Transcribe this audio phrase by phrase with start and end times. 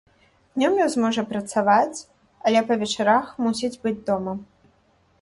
[0.57, 1.97] Днём ён зможа працаваць,
[2.49, 4.39] але па вечарах мусіць быць дома.